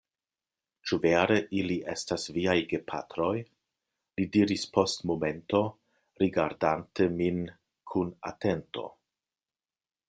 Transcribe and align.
Ĉu 0.91 0.97
vere 1.01 1.35
ili 1.63 1.75
estas 1.93 2.25
viaj 2.37 2.55
gepatroj? 2.71 3.35
li 4.19 4.27
diris 4.37 4.65
post 4.79 5.07
momento, 5.11 5.63
rigardante 6.25 7.09
min 7.21 7.43
kun 7.93 8.15
atento. 8.33 8.91